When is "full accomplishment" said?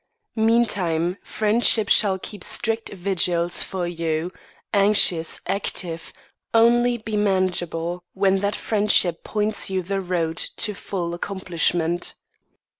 10.73-12.15